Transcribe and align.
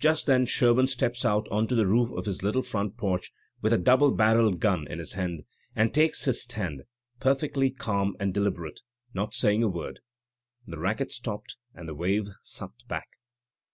"Just 0.00 0.26
then 0.26 0.44
Sherbum 0.44 0.86
steps 0.86 1.24
out 1.24 1.48
on 1.50 1.66
to 1.68 1.74
the 1.74 1.86
roof 1.86 2.10
of 2.10 2.26
his 2.26 2.42
little 2.42 2.60
front 2.60 2.98
porch, 2.98 3.32
with 3.62 3.72
a 3.72 3.78
double 3.78 4.10
barrel 4.12 4.52
gun 4.52 4.86
in 4.86 4.98
his 4.98 5.14
hand, 5.14 5.44
and 5.74 5.94
takes 5.94 6.24
his 6.24 6.42
stand, 6.42 6.82
perfectly 7.20 7.70
ca'm 7.70 8.14
and 8.20 8.34
deliberate, 8.34 8.82
not 9.14 9.32
saying 9.32 9.62
a 9.62 9.68
word. 9.68 10.00
The 10.66 10.78
racket 10.78 11.10
stopped, 11.10 11.56
and 11.72 11.88
the 11.88 11.94
wave 11.94 12.28
sucked 12.42 12.86
back. 12.86 13.12